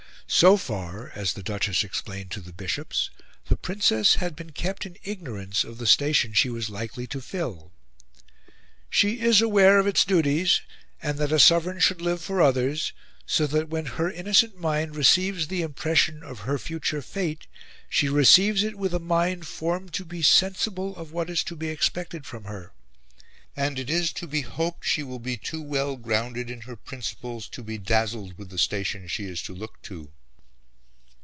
[0.33, 3.09] So far, as the Duchess explained to the Bishops,
[3.49, 7.19] the Princess had been kept in ignorance of the station that she was likely to
[7.21, 7.73] fill.
[8.89, 10.61] "She is aware of its duties,
[11.03, 12.93] and that a Sovereign should live for others;
[13.25, 17.47] so that when Her innocent mind receives the impression of Her future fate,
[17.89, 21.67] she receives it with a mind formed to be sensible of what is to be
[21.67, 22.71] expected from Her,
[23.53, 27.49] and it is to be hoped, she will be too well grounded in Her principles
[27.49, 30.13] to be dazzled with the station she is to look to."